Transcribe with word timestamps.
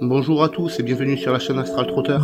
Bonjour 0.00 0.44
à 0.44 0.48
tous 0.48 0.78
et 0.78 0.84
bienvenue 0.84 1.18
sur 1.18 1.32
la 1.32 1.40
chaîne 1.40 1.58
Astral 1.58 1.88
Trotter. 1.88 2.18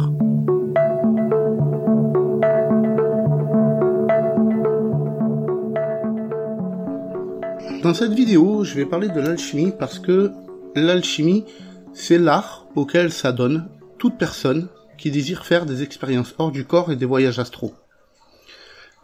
Dans 7.83 7.93
cette 7.93 8.13
vidéo, 8.13 8.63
je 8.63 8.75
vais 8.75 8.87
parler 8.87 9.09
de 9.09 9.21
l'alchimie 9.21 9.73
parce 9.77 9.99
que 9.99 10.31
l'alchimie, 10.77 11.47
c'est 11.93 12.19
l'art 12.19 12.69
auquel 12.77 13.11
s'adonne 13.11 13.69
toute 13.99 14.19
personne 14.19 14.69
qui 14.97 15.11
désire 15.11 15.45
faire 15.45 15.67
des 15.67 15.83
expériences 15.83 16.37
hors 16.39 16.53
du 16.53 16.65
corps 16.65 16.93
et 16.93 16.97
des 16.97 17.07
voyages 17.07 17.41
astraux. 17.41 17.75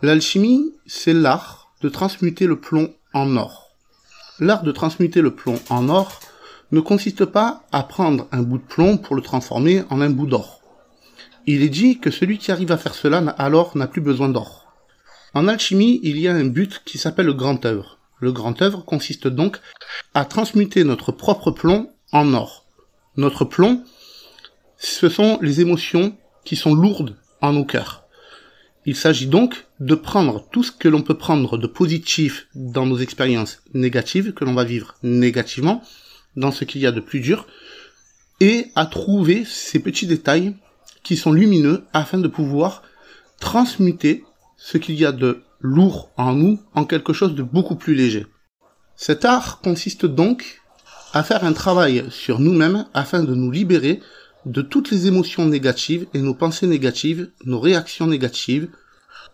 L'alchimie, 0.01 0.77
c'est 0.87 1.13
l'art 1.13 1.73
de 1.81 1.89
transmuter 1.89 2.47
le 2.47 2.61
plomb 2.61 2.95
en 3.15 3.37
or. 3.37 3.75
L'art 4.39 4.63
de 4.63 4.71
transmuter 4.71 5.23
le 5.23 5.35
plomb 5.35 5.59
en 5.71 5.89
or 5.89 6.21
ne 6.73 6.81
consiste 6.81 7.25
pas 7.25 7.65
à 7.73 7.83
prendre 7.83 8.29
un 8.33 8.43
bout 8.43 8.59
de 8.59 8.65
plomb 8.65 8.97
pour 8.97 9.17
le 9.17 9.23
transformer 9.23 9.85
en 9.91 10.01
un 10.01 10.11
bout 10.11 10.27
d'or. 10.27 10.61
Il 11.47 11.63
est 11.63 11.69
dit 11.69 11.99
que 11.99 12.11
celui 12.11 12.39
qui 12.39 12.53
arrive 12.53 12.73
à 12.73 12.79
faire 12.79 12.95
cela 12.95 13.19
alors 13.39 13.77
n'a 13.77 13.87
plus 13.87 14.01
besoin 14.01 14.29
d'or. 14.29 14.73
En 15.35 15.49
alchimie, 15.49 16.01
il 16.03 16.19
y 16.19 16.29
a 16.29 16.35
un 16.35 16.45
but 16.45 16.83
qui 16.85 16.99
s'appelle 16.99 17.27
le 17.27 17.35
grand 17.35 17.65
œuvre. 17.65 17.99
Le 18.21 18.33
grand 18.33 18.61
œuvre 18.63 18.85
consiste 18.85 19.27
donc 19.27 19.59
à 20.15 20.25
transmuter 20.25 20.85
notre 20.85 21.13
propre 21.13 21.51
plomb 21.51 21.91
en 22.13 22.35
or. 22.35 22.67
Notre 23.17 23.45
plomb, 23.45 23.83
ce 24.77 25.09
sont 25.09 25.39
les 25.41 25.61
émotions 25.61 26.17
qui 26.45 26.57
sont 26.57 26.75
lourdes 26.75 27.17
en 27.41 27.53
nos 27.53 27.65
cœurs. 27.65 28.05
Il 28.87 28.97
s'agit 28.97 29.27
donc 29.27 29.67
de 29.79 29.95
prendre 29.95 30.49
tout 30.51 30.63
ce 30.63 30.73
que 30.73 30.89
l'on 30.89 31.03
peut 31.03 31.17
prendre 31.17 31.59
de 31.59 31.67
positif 31.67 32.49
dans 32.55 32.87
nos 32.87 32.99
expériences 32.99 33.63
négatives, 33.75 34.33
que 34.33 34.45
l'on 34.45 34.55
va 34.55 34.65
vivre 34.65 34.95
négativement, 35.03 35.83
dans 36.37 36.53
ce 36.53 36.65
qu'il 36.65 36.81
y 36.81 36.87
a 36.87 36.93
de 36.93 37.01
plus 37.01 37.21
dur, 37.21 37.47
et 38.41 38.69
à 38.75 38.87
trouver 38.87 39.45
ces 39.45 39.79
petits 39.79 40.07
détails 40.07 40.55
qui 41.03 41.17
sont 41.17 41.33
lumineux 41.33 41.85
afin 41.93 42.19
de 42.19 42.29
pouvoir 42.29 42.83
transmuter 43.39 44.25
ce 44.57 44.79
qu'il 44.79 44.95
y 44.95 45.05
a 45.05 45.13
de 45.13 45.43
lourd 45.61 46.11
en 46.17 46.35
nous 46.35 46.61
en 46.75 46.85
quelque 46.85 47.13
chose 47.13 47.35
de 47.35 47.43
beaucoup 47.43 47.77
plus 47.77 47.95
léger. 47.95 48.27
Cet 48.97 49.25
art 49.25 49.61
consiste 49.61 50.07
donc 50.07 50.61
à 51.13 51.23
faire 51.23 51.45
un 51.45 51.53
travail 51.53 52.05
sur 52.11 52.39
nous-mêmes 52.39 52.87
afin 52.95 53.23
de 53.23 53.35
nous 53.35 53.51
libérer 53.51 54.01
de 54.47 54.63
toutes 54.63 54.91
les 54.91 55.07
émotions 55.07 55.47
négatives 55.47 56.07
et 56.15 56.21
nos 56.21 56.35
pensées 56.35 56.67
négatives, 56.67 57.31
nos 57.45 57.61
réactions 57.61 58.07
négatives, 58.07 58.69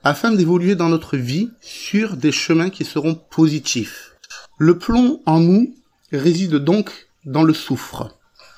afin 0.02 0.32
d'évoluer 0.32 0.74
dans 0.74 0.88
notre 0.88 1.16
vie 1.16 1.50
sur 1.60 2.16
des 2.16 2.32
chemins 2.32 2.70
qui 2.70 2.84
seront 2.84 3.14
positifs. 3.14 4.16
Le 4.58 4.78
plomb 4.78 5.20
en 5.26 5.40
nous 5.40 5.74
réside 6.16 6.56
donc 6.56 7.08
dans 7.24 7.42
le 7.42 7.54
soufre. 7.54 8.16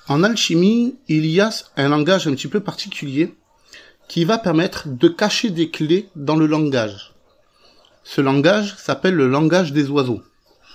En 0.08 0.22
alchimie, 0.22 0.96
il 1.08 1.26
y 1.26 1.40
a 1.40 1.50
un 1.76 1.88
langage 1.88 2.26
un 2.26 2.32
petit 2.32 2.48
peu 2.48 2.60
particulier 2.60 3.34
qui 4.08 4.24
va 4.24 4.38
permettre 4.38 4.88
de 4.88 5.08
cacher 5.08 5.50
des 5.50 5.70
clés 5.70 6.08
dans 6.16 6.36
le 6.36 6.46
langage. 6.46 7.12
Ce 8.04 8.22
langage 8.22 8.74
s'appelle 8.76 9.14
le 9.14 9.28
langage 9.28 9.72
des 9.72 9.90
oiseaux. 9.90 10.22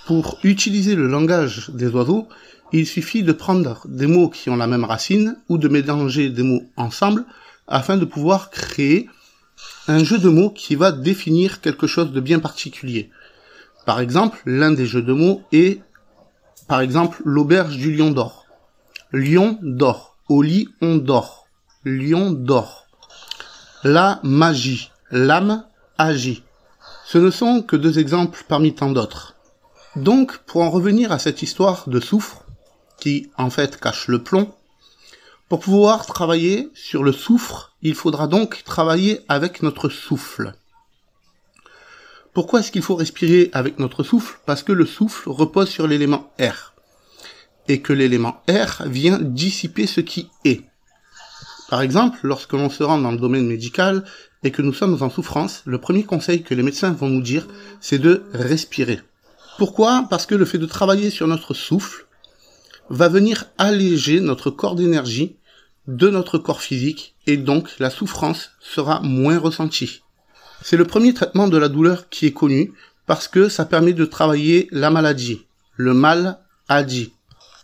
Pour 0.05 0.37
utiliser 0.43 0.95
le 0.95 1.07
langage 1.07 1.71
des 1.71 1.87
oiseaux, 1.87 2.27
il 2.73 2.85
suffit 2.85 3.23
de 3.23 3.31
prendre 3.31 3.81
des 3.87 4.07
mots 4.07 4.29
qui 4.29 4.49
ont 4.49 4.55
la 4.55 4.67
même 4.67 4.83
racine 4.83 5.37
ou 5.49 5.57
de 5.57 5.67
mélanger 5.67 6.29
des 6.29 6.43
mots 6.43 6.63
ensemble 6.75 7.25
afin 7.67 7.97
de 7.97 8.05
pouvoir 8.05 8.49
créer 8.49 9.09
un 9.87 10.03
jeu 10.03 10.17
de 10.17 10.29
mots 10.29 10.49
qui 10.49 10.75
va 10.75 10.91
définir 10.91 11.61
quelque 11.61 11.87
chose 11.87 12.11
de 12.11 12.19
bien 12.19 12.39
particulier. 12.39 13.09
Par 13.85 13.99
exemple, 13.99 14.39
l'un 14.45 14.71
des 14.71 14.85
jeux 14.85 15.01
de 15.01 15.13
mots 15.13 15.41
est, 15.51 15.81
par 16.67 16.81
exemple, 16.81 17.21
l'auberge 17.25 17.77
du 17.77 17.95
lion 17.95 18.11
d'or. 18.11 18.45
Lion 19.11 19.57
d'or. 19.61 20.17
Au 20.29 20.41
lit, 20.41 20.69
on 20.81 20.95
dort. 20.95 21.47
Lion 21.83 22.31
d'or. 22.31 22.87
La 23.83 24.19
magie. 24.23 24.91
L'âme 25.11 25.65
agit. 25.97 26.43
Ce 27.05 27.17
ne 27.17 27.29
sont 27.29 27.61
que 27.61 27.75
deux 27.75 27.99
exemples 27.99 28.43
parmi 28.47 28.73
tant 28.73 28.89
d'autres. 28.89 29.35
Donc, 29.95 30.37
pour 30.39 30.61
en 30.61 30.69
revenir 30.69 31.11
à 31.11 31.19
cette 31.19 31.43
histoire 31.43 31.87
de 31.87 31.99
soufre, 31.99 32.43
qui 32.99 33.29
en 33.37 33.49
fait 33.49 33.79
cache 33.79 34.07
le 34.07 34.23
plomb, 34.23 34.51
pour 35.49 35.59
pouvoir 35.59 36.05
travailler 36.05 36.71
sur 36.73 37.03
le 37.03 37.11
soufre, 37.11 37.75
il 37.83 37.93
faudra 37.93 38.27
donc 38.27 38.63
travailler 38.63 39.21
avec 39.27 39.61
notre 39.61 39.89
souffle. 39.89 40.55
Pourquoi 42.33 42.61
est-ce 42.61 42.71
qu'il 42.71 42.81
faut 42.81 42.95
respirer 42.95 43.49
avec 43.53 43.77
notre 43.77 44.03
souffle? 44.03 44.39
Parce 44.45 44.63
que 44.63 44.71
le 44.71 44.85
souffle 44.85 45.29
repose 45.29 45.69
sur 45.69 45.87
l'élément 45.87 46.31
air. 46.39 46.73
Et 47.67 47.81
que 47.81 47.93
l'élément 47.93 48.41
air 48.47 48.81
vient 48.87 49.19
dissiper 49.19 49.85
ce 49.85 50.01
qui 50.01 50.29
est. 50.43 50.61
Par 51.69 51.81
exemple, 51.81 52.19
lorsque 52.23 52.53
l'on 52.53 52.69
se 52.69 52.83
rend 52.83 52.97
dans 52.97 53.11
le 53.11 53.17
domaine 53.17 53.47
médical 53.47 54.03
et 54.43 54.51
que 54.51 54.61
nous 54.61 54.73
sommes 54.73 55.01
en 55.01 55.09
souffrance, 55.09 55.61
le 55.65 55.79
premier 55.79 56.03
conseil 56.03 56.43
que 56.43 56.53
les 56.53 56.63
médecins 56.63 56.91
vont 56.91 57.09
nous 57.09 57.21
dire, 57.21 57.47
c'est 57.81 57.99
de 57.99 58.23
respirer. 58.33 58.99
Pourquoi? 59.57 60.07
Parce 60.09 60.25
que 60.25 60.35
le 60.35 60.45
fait 60.45 60.57
de 60.57 60.65
travailler 60.65 61.09
sur 61.09 61.27
notre 61.27 61.53
souffle 61.53 62.07
va 62.89 63.09
venir 63.09 63.45
alléger 63.57 64.19
notre 64.19 64.49
corps 64.49 64.75
d'énergie 64.75 65.37
de 65.87 66.09
notre 66.09 66.37
corps 66.37 66.61
physique 66.61 67.15
et 67.27 67.37
donc 67.37 67.69
la 67.79 67.89
souffrance 67.89 68.51
sera 68.59 69.01
moins 69.01 69.37
ressentie. 69.37 70.02
C'est 70.65 70.77
le 70.77 70.85
premier 70.85 71.13
traitement 71.13 71.49
de 71.49 71.57
la 71.57 71.67
douleur 71.67 72.07
qui 72.07 72.25
est 72.25 72.31
connu 72.31 72.71
parce 73.05 73.27
que 73.27 73.49
ça 73.49 73.65
permet 73.65 73.91
de 73.91 74.05
travailler 74.05 74.69
la 74.71 74.89
maladie. 74.89 75.45
Le 75.75 75.93
mal 75.93 76.39
a 76.69 76.83
dit. 76.83 77.11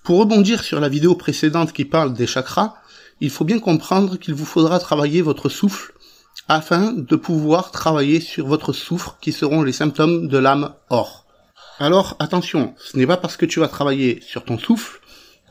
Pour 0.04 0.20
rebondir 0.20 0.62
sur 0.64 0.82
la 0.82 0.90
vidéo 0.90 1.16
précédente 1.16 1.72
qui 1.72 1.86
parle 1.86 2.14
des 2.14 2.28
chakras, 2.28 2.74
il 3.22 3.30
faut 3.30 3.46
bien 3.46 3.60
comprendre 3.60 4.18
qu'il 4.18 4.34
vous 4.34 4.46
faudra 4.46 4.80
travailler 4.80 5.22
votre 5.22 5.48
souffle 5.48 5.94
afin 6.50 6.92
de 6.92 7.16
pouvoir 7.16 7.72
travailler 7.72 8.20
sur 8.20 8.46
votre 8.46 8.74
souffle 8.74 9.12
qui 9.22 9.32
seront 9.32 9.64
les 9.64 9.72
symptômes 9.72 10.28
de 10.28 10.38
l'âme 10.38 10.74
or. 10.90 11.26
Alors 11.80 12.18
attention, 12.20 12.74
ce 12.78 12.98
n'est 12.98 13.08
pas 13.08 13.16
parce 13.16 13.38
que 13.38 13.46
tu 13.46 13.62
vas 13.62 13.70
travailler 13.70 14.20
sur 14.28 14.44
ton 14.44 14.58
souffle 14.58 15.00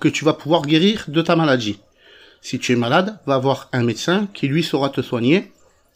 que 0.01 0.09
tu 0.09 0.23
vas 0.27 0.35
pouvoir 0.35 0.67
guérir 0.67 1.05
de 1.09 1.23
ta 1.23 1.35
maladie. 1.35 1.81
Si 2.43 2.59
tu 2.59 2.73
es 2.73 2.77
malade, 2.77 3.19
va 3.25 3.39
voir 3.39 3.71
un 3.73 3.85
médecin 3.85 4.29
qui 4.35 4.49
lui 4.49 4.63
saura 4.63 4.91
te 4.91 5.01
soigner, 5.01 5.51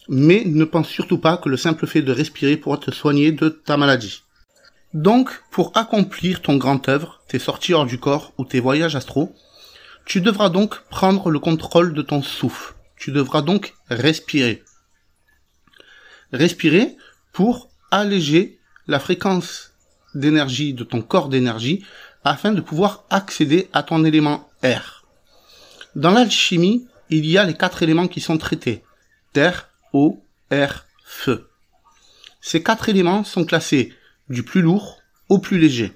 mais 0.08 0.42
ne 0.44 0.64
pense 0.64 0.88
surtout 0.88 1.18
pas 1.18 1.36
que 1.36 1.48
le 1.48 1.56
simple 1.56 1.86
fait 1.86 2.02
de 2.02 2.12
respirer 2.12 2.56
pourra 2.56 2.78
te 2.78 2.90
soigner 2.90 3.32
de 3.32 3.48
ta 3.48 3.76
maladie. 3.76 4.22
Donc, 4.94 5.30
pour 5.50 5.72
accomplir 5.74 6.42
ton 6.42 6.56
grand 6.56 6.88
œuvre, 6.88 7.22
tes 7.28 7.38
sorties 7.38 7.72
hors 7.72 7.86
du 7.86 7.98
corps 7.98 8.32
ou 8.36 8.44
tes 8.44 8.60
voyages 8.60 8.96
astraux, 8.96 9.34
tu 10.04 10.20
devras 10.20 10.50
donc 10.50 10.80
prendre 10.90 11.30
le 11.30 11.38
contrôle 11.38 11.94
de 11.94 12.02
ton 12.02 12.22
souffle. 12.22 12.74
Tu 12.96 13.10
devras 13.10 13.42
donc 13.42 13.74
respirer. 13.88 14.62
Respirer 16.32 16.96
pour 17.32 17.70
alléger 17.90 18.58
la 18.86 18.98
fréquence 18.98 19.72
d'énergie 20.14 20.74
de 20.74 20.84
ton 20.84 21.00
corps 21.00 21.28
d'énergie 21.28 21.84
afin 22.24 22.52
de 22.52 22.60
pouvoir 22.60 23.04
accéder 23.10 23.68
à 23.72 23.82
ton 23.82 24.04
élément 24.04 24.50
air. 24.62 25.04
Dans 25.96 26.10
l'alchimie, 26.10 26.86
il 27.10 27.26
y 27.26 27.38
a 27.38 27.44
les 27.44 27.54
quatre 27.54 27.82
éléments 27.82 28.08
qui 28.08 28.20
sont 28.20 28.38
traités. 28.38 28.82
Terre, 29.32 29.70
feu. 31.04 31.48
Ces 32.40 32.62
quatre 32.62 32.88
éléments 32.88 33.24
sont 33.24 33.44
classés 33.44 33.92
du 34.28 34.42
plus 34.42 34.62
lourd 34.62 35.00
au 35.28 35.38
plus 35.38 35.58
léger. 35.58 35.92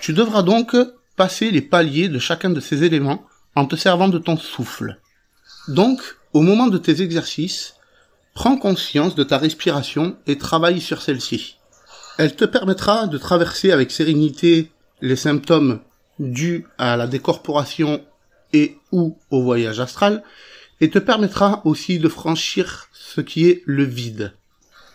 Tu 0.00 0.12
devras 0.12 0.42
donc 0.42 0.76
passer 1.16 1.50
les 1.50 1.62
paliers 1.62 2.08
de 2.08 2.18
chacun 2.18 2.50
de 2.50 2.60
ces 2.60 2.84
éléments 2.84 3.24
en 3.54 3.66
te 3.66 3.76
servant 3.76 4.08
de 4.08 4.18
ton 4.18 4.36
souffle. 4.36 4.98
Donc, 5.68 6.00
au 6.32 6.40
moment 6.40 6.66
de 6.66 6.78
tes 6.78 7.02
exercices, 7.02 7.74
prends 8.34 8.56
conscience 8.56 9.14
de 9.14 9.24
ta 9.24 9.38
respiration 9.38 10.16
et 10.26 10.38
travaille 10.38 10.80
sur 10.80 11.00
celle-ci. 11.02 11.56
Elle 12.18 12.34
te 12.34 12.44
permettra 12.44 13.06
de 13.06 13.18
traverser 13.18 13.70
avec 13.70 13.90
sérénité 13.90 14.70
les 15.00 15.16
symptômes 15.16 15.80
dus 16.18 16.66
à 16.78 16.96
la 16.96 17.06
décorporation 17.06 18.04
et 18.52 18.78
ou 18.92 19.18
au 19.30 19.42
voyage 19.42 19.80
astral, 19.80 20.22
et 20.80 20.90
te 20.90 20.98
permettra 20.98 21.62
aussi 21.64 21.98
de 21.98 22.08
franchir 22.08 22.88
ce 22.92 23.20
qui 23.20 23.48
est 23.48 23.62
le 23.66 23.84
vide. 23.84 24.34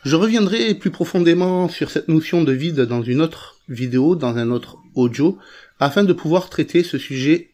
Je 0.04 0.16
reviendrai 0.16 0.76
plus 0.76 0.92
profondément 0.92 1.68
sur 1.68 1.90
cette 1.92 2.08
notion 2.08 2.44
de 2.44 2.54
vide 2.54 2.82
dans 2.82 3.04
une 3.04 3.22
autre 3.22 3.58
vidéo, 3.68 4.16
dans 4.16 4.38
un 4.38 4.50
autre 4.50 4.78
audio, 4.96 5.38
afin 5.80 6.04
de 6.04 6.14
pouvoir 6.14 6.50
traiter 6.50 6.84
ce 6.84 6.98
sujet 6.98 7.52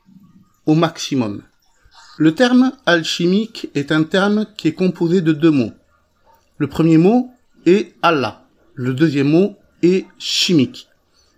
au 0.65 0.75
maximum. 0.75 1.43
Le 2.17 2.33
terme 2.33 2.71
alchimique 2.85 3.69
est 3.75 3.91
un 3.91 4.03
terme 4.03 4.45
qui 4.57 4.67
est 4.67 4.73
composé 4.73 5.21
de 5.21 5.33
deux 5.33 5.51
mots. 5.51 5.73
Le 6.57 6.67
premier 6.67 6.97
mot 6.97 7.29
est 7.65 7.93
Allah. 8.01 8.47
Le 8.73 8.93
deuxième 8.93 9.29
mot 9.29 9.55
est 9.83 10.05
chimique. 10.17 10.87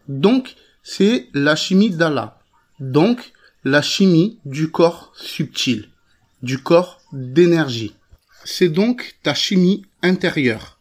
Donc, 0.08 0.56
c'est 0.84 1.30
la 1.34 1.56
chimie 1.56 1.90
d'Allah. 1.90 2.40
Donc, 2.80 3.34
la 3.64 3.82
chimie 3.82 4.40
du 4.46 4.70
corps 4.70 5.12
subtil, 5.16 5.90
du 6.48 6.60
corps 6.60 7.02
d'énergie. 7.12 7.94
C'est 8.46 8.70
donc 8.70 9.18
ta 9.22 9.34
chimie 9.34 9.86
intérieure. 10.02 10.80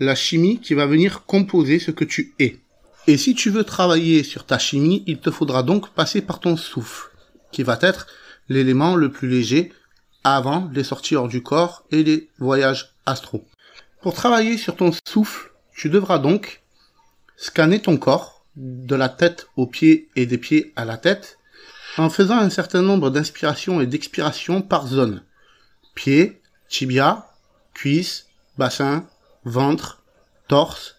La 0.00 0.16
chimie 0.16 0.58
qui 0.58 0.74
va 0.74 0.84
venir 0.84 1.24
composer 1.26 1.78
ce 1.78 1.92
que 1.92 2.04
tu 2.04 2.34
es. 2.40 2.58
Et 3.06 3.16
si 3.16 3.36
tu 3.36 3.50
veux 3.50 3.62
travailler 3.62 4.24
sur 4.24 4.44
ta 4.44 4.58
chimie, 4.58 5.04
il 5.06 5.18
te 5.18 5.30
faudra 5.30 5.62
donc 5.62 5.90
passer 5.90 6.22
par 6.22 6.40
ton 6.40 6.56
souffle 6.56 7.12
qui 7.52 7.62
va 7.62 7.78
être 7.82 8.08
l'élément 8.48 8.96
le 8.96 9.12
plus 9.12 9.28
léger 9.28 9.72
avant 10.24 10.68
les 10.74 10.82
sorties 10.82 11.14
hors 11.14 11.28
du 11.28 11.40
corps 11.40 11.84
et 11.92 12.02
les 12.02 12.28
voyages 12.40 12.92
astro. 13.06 13.46
Pour 14.02 14.12
travailler 14.12 14.58
sur 14.58 14.74
ton 14.74 14.90
souffle, 15.06 15.52
tu 15.72 15.88
devras 15.88 16.18
donc 16.18 16.62
scanner 17.36 17.80
ton 17.80 17.96
corps 17.96 18.44
de 18.56 18.96
la 18.96 19.08
tête 19.08 19.46
aux 19.54 19.68
pieds 19.68 20.08
et 20.16 20.26
des 20.26 20.38
pieds 20.38 20.72
à 20.74 20.84
la 20.84 20.96
tête 20.96 21.35
en 21.98 22.10
faisant 22.10 22.38
un 22.38 22.50
certain 22.50 22.82
nombre 22.82 23.10
d'inspirations 23.10 23.80
et 23.80 23.86
d'expirations 23.86 24.62
par 24.62 24.86
zone. 24.86 25.22
Pieds, 25.94 26.42
tibia, 26.68 27.28
cuisses, 27.74 28.26
bassin, 28.58 29.06
ventre, 29.44 30.02
torse, 30.48 30.96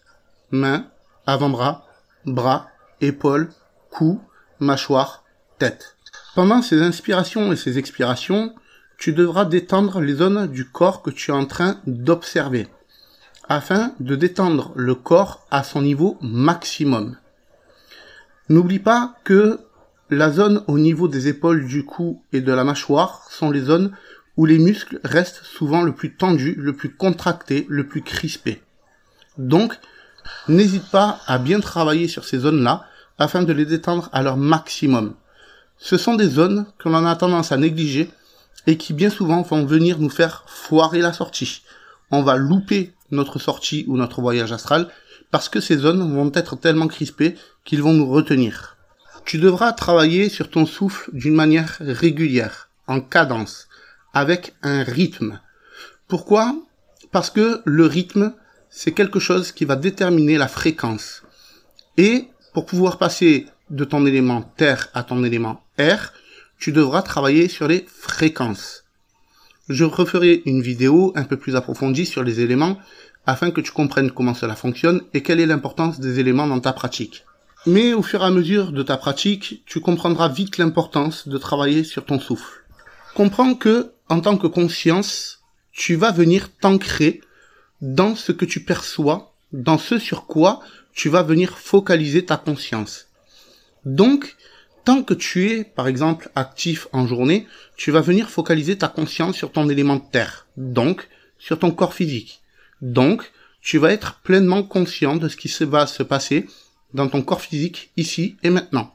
mains, 0.50 0.86
avant-bras, 1.26 1.86
bras, 2.24 2.68
épaules, 3.00 3.50
cou, 3.90 4.20
mâchoire, 4.60 5.24
tête. 5.58 5.96
Pendant 6.34 6.62
ces 6.62 6.82
inspirations 6.82 7.52
et 7.52 7.56
ces 7.56 7.78
expirations, 7.78 8.54
tu 8.96 9.12
devras 9.12 9.44
détendre 9.44 10.00
les 10.00 10.14
zones 10.14 10.48
du 10.48 10.68
corps 10.68 11.02
que 11.02 11.10
tu 11.10 11.30
es 11.30 11.34
en 11.34 11.46
train 11.46 11.80
d'observer, 11.86 12.66
afin 13.48 13.94
de 14.00 14.16
détendre 14.16 14.72
le 14.74 14.94
corps 14.94 15.46
à 15.50 15.62
son 15.62 15.82
niveau 15.82 16.18
maximum. 16.20 17.16
N'oublie 18.48 18.80
pas 18.80 19.14
que 19.24 19.60
la 20.10 20.30
zone 20.30 20.64
au 20.68 20.78
niveau 20.78 21.08
des 21.08 21.28
épaules, 21.28 21.66
du 21.66 21.84
cou 21.84 22.22
et 22.32 22.40
de 22.40 22.52
la 22.52 22.64
mâchoire 22.64 23.26
sont 23.30 23.50
les 23.50 23.60
zones 23.60 23.92
où 24.36 24.46
les 24.46 24.58
muscles 24.58 25.00
restent 25.04 25.42
souvent 25.44 25.82
le 25.82 25.92
plus 25.92 26.14
tendus, 26.14 26.54
le 26.56 26.72
plus 26.72 26.94
contractés, 26.94 27.66
le 27.68 27.86
plus 27.86 28.02
crispés. 28.02 28.62
Donc, 29.36 29.74
n'hésite 30.48 30.90
pas 30.90 31.20
à 31.26 31.38
bien 31.38 31.60
travailler 31.60 32.08
sur 32.08 32.24
ces 32.24 32.38
zones-là 32.38 32.86
afin 33.18 33.42
de 33.42 33.52
les 33.52 33.66
détendre 33.66 34.08
à 34.12 34.22
leur 34.22 34.36
maximum. 34.36 35.14
Ce 35.76 35.98
sont 35.98 36.14
des 36.14 36.28
zones 36.28 36.66
que 36.78 36.88
l'on 36.88 37.04
a 37.04 37.16
tendance 37.16 37.52
à 37.52 37.56
négliger 37.56 38.10
et 38.66 38.76
qui 38.76 38.92
bien 38.92 39.10
souvent 39.10 39.42
vont 39.42 39.64
venir 39.64 39.98
nous 39.98 40.10
faire 40.10 40.44
foirer 40.46 41.00
la 41.00 41.12
sortie. 41.12 41.62
On 42.10 42.22
va 42.22 42.36
louper 42.36 42.94
notre 43.10 43.38
sortie 43.38 43.84
ou 43.88 43.96
notre 43.96 44.20
voyage 44.20 44.52
astral 44.52 44.88
parce 45.30 45.48
que 45.48 45.60
ces 45.60 45.76
zones 45.76 46.14
vont 46.14 46.32
être 46.32 46.56
tellement 46.56 46.88
crispées 46.88 47.36
qu'ils 47.64 47.82
vont 47.82 47.92
nous 47.92 48.08
retenir. 48.08 48.77
Tu 49.28 49.36
devras 49.36 49.74
travailler 49.74 50.30
sur 50.30 50.48
ton 50.48 50.64
souffle 50.64 51.10
d'une 51.12 51.34
manière 51.34 51.76
régulière, 51.80 52.70
en 52.86 53.02
cadence, 53.02 53.68
avec 54.14 54.54
un 54.62 54.82
rythme. 54.82 55.38
Pourquoi? 56.06 56.56
Parce 57.12 57.28
que 57.28 57.60
le 57.66 57.84
rythme, 57.84 58.32
c'est 58.70 58.92
quelque 58.92 59.20
chose 59.20 59.52
qui 59.52 59.66
va 59.66 59.76
déterminer 59.76 60.38
la 60.38 60.48
fréquence. 60.48 61.24
Et 61.98 62.28
pour 62.54 62.64
pouvoir 62.64 62.96
passer 62.96 63.44
de 63.68 63.84
ton 63.84 64.06
élément 64.06 64.40
terre 64.56 64.88
à 64.94 65.02
ton 65.02 65.22
élément 65.22 65.62
air, 65.76 66.14
tu 66.58 66.72
devras 66.72 67.02
travailler 67.02 67.48
sur 67.48 67.68
les 67.68 67.84
fréquences. 67.86 68.84
Je 69.68 69.84
referai 69.84 70.40
une 70.46 70.62
vidéo 70.62 71.12
un 71.16 71.24
peu 71.24 71.36
plus 71.36 71.54
approfondie 71.54 72.06
sur 72.06 72.22
les 72.22 72.40
éléments 72.40 72.78
afin 73.26 73.50
que 73.50 73.60
tu 73.60 73.72
comprennes 73.72 74.10
comment 74.10 74.32
cela 74.32 74.56
fonctionne 74.56 75.02
et 75.12 75.22
quelle 75.22 75.40
est 75.40 75.44
l'importance 75.44 76.00
des 76.00 76.18
éléments 76.18 76.46
dans 76.46 76.60
ta 76.60 76.72
pratique. 76.72 77.26
Mais 77.68 77.92
au 77.92 78.00
fur 78.00 78.22
et 78.22 78.24
à 78.24 78.30
mesure 78.30 78.72
de 78.72 78.82
ta 78.82 78.96
pratique, 78.96 79.62
tu 79.66 79.80
comprendras 79.80 80.30
vite 80.30 80.56
l'importance 80.56 81.28
de 81.28 81.36
travailler 81.36 81.84
sur 81.84 82.06
ton 82.06 82.18
souffle. 82.18 82.64
Comprends 83.14 83.54
que, 83.54 83.92
en 84.08 84.20
tant 84.20 84.38
que 84.38 84.46
conscience, 84.46 85.40
tu 85.70 85.94
vas 85.94 86.10
venir 86.10 86.48
t'ancrer 86.50 87.20
dans 87.82 88.16
ce 88.16 88.32
que 88.32 88.46
tu 88.46 88.64
perçois, 88.64 89.34
dans 89.52 89.76
ce 89.76 89.98
sur 89.98 90.24
quoi 90.24 90.60
tu 90.94 91.10
vas 91.10 91.22
venir 91.22 91.58
focaliser 91.58 92.24
ta 92.24 92.38
conscience. 92.38 93.08
Donc, 93.84 94.36
tant 94.86 95.02
que 95.02 95.12
tu 95.12 95.50
es, 95.50 95.64
par 95.64 95.88
exemple, 95.88 96.30
actif 96.34 96.88
en 96.94 97.06
journée, 97.06 97.46
tu 97.76 97.90
vas 97.90 98.00
venir 98.00 98.30
focaliser 98.30 98.78
ta 98.78 98.88
conscience 98.88 99.36
sur 99.36 99.52
ton 99.52 99.68
élément 99.68 99.96
de 99.96 100.10
terre, 100.10 100.46
donc 100.56 101.06
sur 101.38 101.58
ton 101.58 101.70
corps 101.70 101.92
physique. 101.92 102.40
Donc, 102.80 103.30
tu 103.60 103.76
vas 103.76 103.92
être 103.92 104.20
pleinement 104.22 104.62
conscient 104.62 105.16
de 105.16 105.28
ce 105.28 105.36
qui 105.36 105.52
va 105.66 105.86
se 105.86 106.02
passer 106.02 106.46
dans 106.94 107.08
ton 107.08 107.22
corps 107.22 107.40
physique 107.40 107.90
ici 107.96 108.36
et 108.42 108.50
maintenant. 108.50 108.94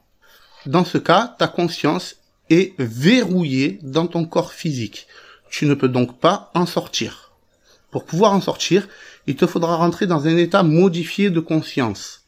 Dans 0.66 0.86
ce 0.86 0.98
cas, 0.98 1.36
ta 1.38 1.48
conscience 1.48 2.16
est 2.50 2.74
verrouillée 2.80 3.80
dans 3.84 4.08
ton 4.08 4.26
corps 4.26 4.54
physique. 4.54 5.08
Tu 5.50 5.66
ne 5.66 5.74
peux 5.74 5.90
donc 5.90 6.20
pas 6.20 6.52
en 6.54 6.66
sortir. 6.66 7.32
Pour 7.92 8.06
pouvoir 8.06 8.34
en 8.34 8.42
sortir, 8.42 8.88
il 9.28 9.36
te 9.36 9.46
faudra 9.46 9.76
rentrer 9.76 10.08
dans 10.08 10.28
un 10.28 10.38
état 10.38 10.64
modifié 10.64 11.30
de 11.30 11.40
conscience 11.40 12.24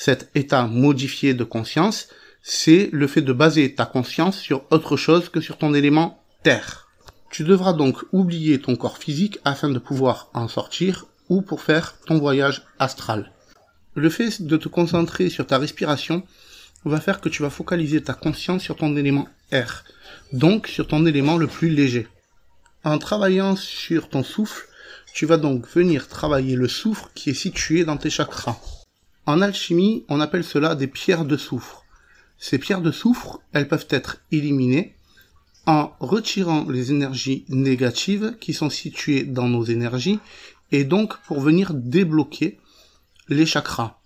cet 0.00 0.30
état 0.34 0.66
modifié 0.66 1.34
de 1.34 1.44
conscience, 1.44 2.08
c'est 2.42 2.88
le 2.90 3.06
fait 3.06 3.20
de 3.20 3.34
baser 3.34 3.74
ta 3.74 3.84
conscience 3.84 4.38
sur 4.38 4.64
autre 4.70 4.96
chose 4.96 5.28
que 5.28 5.42
sur 5.42 5.58
ton 5.58 5.74
élément 5.74 6.22
terre. 6.42 6.88
Tu 7.30 7.44
devras 7.44 7.74
donc 7.74 7.98
oublier 8.10 8.62
ton 8.62 8.76
corps 8.76 8.96
physique 8.96 9.40
afin 9.44 9.68
de 9.68 9.78
pouvoir 9.78 10.30
en 10.32 10.48
sortir 10.48 11.04
ou 11.28 11.42
pour 11.42 11.60
faire 11.60 11.98
ton 12.06 12.18
voyage 12.18 12.62
astral. 12.78 13.30
Le 13.94 14.08
fait 14.08 14.42
de 14.42 14.56
te 14.56 14.68
concentrer 14.68 15.30
sur 15.30 15.46
ta 15.46 15.58
respiration 15.58 16.22
va 16.84 17.00
faire 17.00 17.20
que 17.20 17.28
tu 17.28 17.42
vas 17.42 17.50
focaliser 17.50 18.02
ta 18.02 18.14
conscience 18.14 18.62
sur 18.62 18.76
ton 18.76 18.96
élément 18.96 19.28
air, 19.50 19.84
donc 20.32 20.68
sur 20.68 20.86
ton 20.86 21.04
élément 21.06 21.36
le 21.36 21.46
plus 21.46 21.70
léger. 21.70 22.06
En 22.84 22.98
travaillant 22.98 23.56
sur 23.56 24.08
ton 24.08 24.22
souffle, 24.22 24.68
tu 25.12 25.26
vas 25.26 25.36
donc 25.36 25.68
venir 25.68 26.08
travailler 26.08 26.56
le 26.56 26.68
souffle 26.68 27.08
qui 27.14 27.30
est 27.30 27.34
situé 27.34 27.84
dans 27.84 27.96
tes 27.96 28.10
chakras. 28.10 28.58
En 29.26 29.42
alchimie, 29.42 30.04
on 30.08 30.20
appelle 30.20 30.44
cela 30.44 30.74
des 30.74 30.86
pierres 30.86 31.24
de 31.24 31.36
soufre. 31.36 31.84
Ces 32.38 32.58
pierres 32.58 32.80
de 32.80 32.92
soufre, 32.92 33.40
elles 33.52 33.68
peuvent 33.68 33.88
être 33.90 34.18
éliminées 34.32 34.94
en 35.66 35.92
retirant 36.00 36.64
les 36.68 36.90
énergies 36.90 37.44
négatives 37.48 38.36
qui 38.40 38.54
sont 38.54 38.70
situées 38.70 39.24
dans 39.24 39.48
nos 39.48 39.64
énergies 39.64 40.20
et 40.72 40.84
donc 40.84 41.18
pour 41.26 41.40
venir 41.40 41.74
débloquer 41.74 42.58
les 43.30 43.46
chakras. 43.46 43.96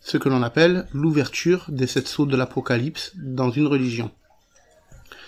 Ce 0.00 0.18
que 0.18 0.28
l'on 0.28 0.42
appelle 0.42 0.86
l'ouverture 0.92 1.66
des 1.68 1.86
sept 1.86 2.08
sauts 2.08 2.26
de 2.26 2.36
l'apocalypse 2.36 3.12
dans 3.14 3.50
une 3.50 3.68
religion. 3.68 4.10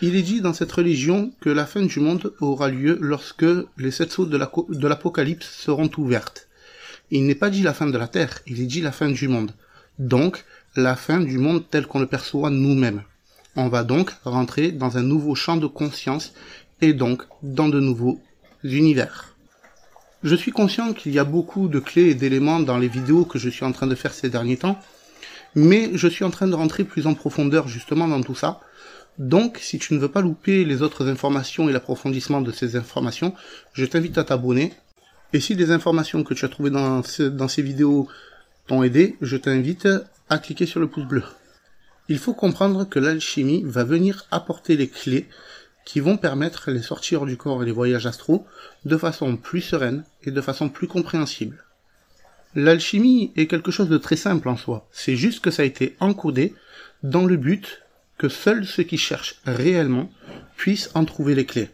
Il 0.03 0.17
est 0.17 0.23
dit 0.23 0.41
dans 0.41 0.53
cette 0.55 0.73
religion 0.73 1.33
que 1.41 1.51
la 1.51 1.67
fin 1.67 1.83
du 1.83 2.01
monde 2.01 2.33
aura 2.41 2.69
lieu 2.69 2.99
lorsque 3.01 3.47
les 3.77 3.91
sept 3.93 4.11
sauts 4.11 4.27
de 4.27 4.89
l'apocalypse 4.89 5.49
seront 5.49 5.91
ouvertes 5.97 6.49
il 7.11 7.27
n'est 7.27 7.35
pas 7.35 7.51
dit 7.51 7.63
la 7.63 7.75
fin 7.75 7.87
de 7.87 7.97
la 7.97 8.09
Terre, 8.09 8.41
il 8.47 8.61
est 8.61 8.67
dit 8.67 8.81
la 8.81 8.93
fin 8.93 9.11
du 9.11 9.29
monde. 9.29 9.53
Donc, 9.99 10.45
la 10.77 10.95
fin 10.95 11.21
du 11.21 11.39
monde 11.39 11.65
tel 11.71 11.87
qu'on 11.87 12.01
le 12.01 12.07
perçoit 12.07 12.51
nous-mêmes. 12.51 13.03
On 13.57 13.69
va 13.69 13.83
donc 13.83 14.13
rentrer 14.25 14.73
dans 14.73 14.99
un 14.99 15.03
nouveau 15.03 15.35
champ 15.35 15.57
de 15.57 15.67
conscience 15.67 16.33
et 16.81 16.93
donc 16.93 17.23
dans 17.43 17.69
de 17.69 17.81
nouveaux 17.81 18.21
univers. 18.63 19.35
Je 20.25 20.35
suis 20.35 20.51
conscient 20.51 20.95
qu'il 20.95 21.13
y 21.13 21.19
a 21.21 21.25
beaucoup 21.25 21.69
de 21.69 21.79
clés 21.79 22.11
et 22.11 22.15
d'éléments 22.15 22.59
dans 22.59 22.77
les 22.77 22.89
vidéos 22.89 23.25
que 23.25 23.39
je 23.39 23.49
suis 23.49 23.65
en 23.65 23.71
train 23.71 23.87
de 23.87 23.95
faire 23.95 24.13
ces 24.13 24.29
derniers 24.29 24.57
temps, 24.57 24.77
mais 25.55 25.91
je 25.95 26.09
suis 26.09 26.25
en 26.25 26.31
train 26.31 26.49
de 26.49 26.55
rentrer 26.55 26.83
plus 26.83 27.07
en 27.07 27.15
profondeur 27.15 27.69
justement 27.69 28.09
dans 28.09 28.21
tout 28.23 28.35
ça. 28.35 28.61
Donc, 29.19 29.59
si 29.61 29.79
tu 29.79 29.95
ne 29.95 29.99
veux 30.01 30.11
pas 30.11 30.21
louper 30.21 30.65
les 30.65 30.83
autres 30.83 31.07
informations 31.09 31.69
et 31.69 31.73
l'approfondissement 31.73 32.41
de 32.41 32.51
ces 32.51 32.75
informations, 32.75 33.33
je 33.73 33.85
t'invite 33.85 34.19
à 34.19 34.25
t'abonner 34.25 34.73
et 35.33 35.41
si 35.41 35.55
les 35.55 35.71
informations 35.71 36.25
que 36.25 36.35
tu 36.35 36.45
as 36.45 36.49
trouvées 36.49 36.71
dans, 36.71 37.03
dans 37.31 37.49
ces 37.49 37.63
vidéos 37.63 38.09
t'ont 38.67 38.83
aidé, 38.83 39.17
je 39.21 39.37
t'invite 39.37 39.89
à 40.29 40.39
cliquer 40.39 40.67
sur 40.67 40.81
le 40.81 40.89
pouce 40.89 41.07
bleu. 41.07 41.23
Il 42.09 42.19
faut 42.19 42.35
comprendre 42.35 42.89
que 42.89 42.99
l'alchimie 42.99 43.63
va 43.67 43.85
venir 43.85 44.27
apporter 44.31 44.77
les 44.77 44.89
clés 44.89 45.29
qui 45.89 46.01
vont 46.01 46.19
permettre 46.19 46.71
les 46.71 46.83
sorties 46.83 47.17
hors 47.17 47.25
du 47.25 47.39
corps 47.39 47.63
et 47.63 47.65
les 47.65 47.73
voyages 47.73 48.05
astraux 48.05 48.47
de 48.85 48.99
façon 48.99 49.39
plus 49.39 49.63
sereine 49.63 50.05
et 50.23 50.31
de 50.31 50.41
façon 50.43 50.69
plus 50.69 50.87
compréhensible. 50.87 51.65
L'alchimie 52.55 53.33
est 53.37 53.47
quelque 53.47 53.71
chose 53.71 53.89
de 53.89 53.97
très 53.97 54.17
simple 54.17 54.51
en 54.51 54.59
soi, 54.59 54.87
c'est 54.93 55.17
juste 55.17 55.41
que 55.41 55.51
ça 55.51 55.63
a 55.63 55.65
été 55.65 55.97
encodé 55.99 56.55
dans 57.03 57.25
le 57.25 57.39
but 57.39 57.85
que 58.19 58.29
seuls 58.29 58.67
ceux 58.67 58.83
qui 58.83 58.99
cherchent 58.99 59.37
réellement 59.47 60.13
puissent 60.59 60.91
en 60.93 61.07
trouver 61.07 61.35
les 61.35 61.47
clés. 61.47 61.71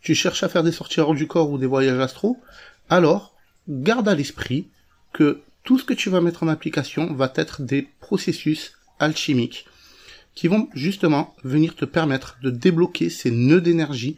Tu 0.00 0.14
cherches 0.14 0.44
à 0.44 0.48
faire 0.48 0.62
des 0.62 0.70
sorties 0.70 1.00
hors 1.00 1.16
du 1.16 1.26
corps 1.26 1.50
ou 1.50 1.58
des 1.58 1.66
voyages 1.66 1.98
astraux, 1.98 2.40
alors 2.88 3.34
garde 3.68 4.08
à 4.08 4.14
l'esprit 4.14 4.68
que 5.12 5.40
tout 5.64 5.80
ce 5.80 5.84
que 5.84 5.94
tu 5.94 6.08
vas 6.08 6.20
mettre 6.20 6.44
en 6.44 6.48
application 6.48 7.12
va 7.12 7.32
être 7.34 7.62
des 7.62 7.88
processus 7.98 8.78
alchimiques 9.00 9.66
qui 10.34 10.48
vont 10.48 10.68
justement 10.74 11.34
venir 11.44 11.76
te 11.76 11.84
permettre 11.84 12.38
de 12.42 12.50
débloquer 12.50 13.10
ces 13.10 13.30
nœuds 13.30 13.60
d'énergie 13.60 14.16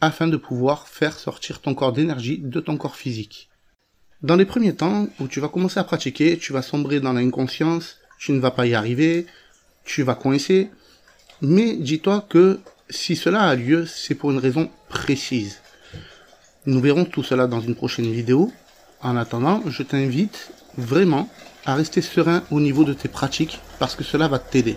afin 0.00 0.26
de 0.26 0.36
pouvoir 0.36 0.88
faire 0.88 1.18
sortir 1.18 1.60
ton 1.60 1.74
corps 1.74 1.92
d'énergie 1.92 2.38
de 2.38 2.60
ton 2.60 2.76
corps 2.76 2.96
physique. 2.96 3.48
Dans 4.22 4.36
les 4.36 4.44
premiers 4.44 4.74
temps 4.74 5.08
où 5.20 5.28
tu 5.28 5.40
vas 5.40 5.48
commencer 5.48 5.80
à 5.80 5.84
pratiquer, 5.84 6.38
tu 6.38 6.52
vas 6.52 6.62
sombrer 6.62 7.00
dans 7.00 7.12
l'inconscience, 7.12 7.98
tu 8.18 8.32
ne 8.32 8.40
vas 8.40 8.50
pas 8.50 8.66
y 8.66 8.74
arriver, 8.74 9.26
tu 9.84 10.02
vas 10.02 10.14
coincer, 10.14 10.70
mais 11.40 11.76
dis-toi 11.76 12.24
que 12.28 12.60
si 12.88 13.16
cela 13.16 13.42
a 13.42 13.54
lieu, 13.54 13.86
c'est 13.86 14.14
pour 14.14 14.30
une 14.30 14.38
raison 14.38 14.70
précise. 14.88 15.60
Nous 16.66 16.80
verrons 16.80 17.04
tout 17.04 17.24
cela 17.24 17.48
dans 17.48 17.60
une 17.60 17.74
prochaine 17.74 18.12
vidéo. 18.12 18.52
En 19.00 19.16
attendant, 19.16 19.62
je 19.66 19.82
t'invite 19.82 20.52
vraiment 20.76 21.28
à 21.64 21.74
rester 21.74 22.02
serein 22.02 22.44
au 22.50 22.60
niveau 22.60 22.84
de 22.84 22.92
tes 22.92 23.08
pratiques 23.08 23.60
parce 23.80 23.96
que 23.96 24.04
cela 24.04 24.28
va 24.28 24.38
t'aider. 24.38 24.76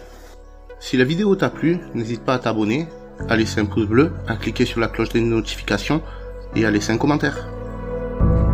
Si 0.79 0.98
la 0.98 1.03
vidéo 1.03 1.36
t'a 1.36 1.50
plu, 1.50 1.79
n'hésite 1.94 2.24
pas 2.24 2.36
à 2.36 2.39
t'abonner, 2.39 2.88
à 3.29 3.36
laisser 3.36 3.62
un 3.62 3.65
pouce 3.65 3.88
bleu, 3.88 4.12
à 4.27 4.36
cliquer 4.36 4.65
sur 4.65 4.79
la 4.79 4.88
cloche 4.88 5.10
des 5.10 5.22
notifications 5.22 6.01
et 6.55 6.65
à 6.65 6.72
laisser 6.72 6.91
un 6.91 6.98
commentaire. 6.98 7.48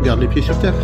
Garde 0.04 0.22
les 0.22 0.28
pieds 0.28 0.42
sur 0.42 0.58
terre. 0.60 0.76